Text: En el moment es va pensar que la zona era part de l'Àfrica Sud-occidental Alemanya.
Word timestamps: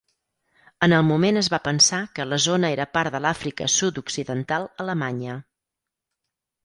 En 0.85 0.93
el 0.99 1.03
moment 1.09 1.37
es 1.41 1.49
va 1.53 1.59
pensar 1.67 1.99
que 2.15 2.25
la 2.29 2.39
zona 2.45 2.71
era 2.77 2.87
part 2.95 3.17
de 3.17 3.21
l'Àfrica 3.27 3.69
Sud-occidental 3.75 4.67
Alemanya. 4.85 5.37